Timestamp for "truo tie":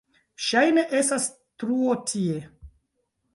1.65-2.41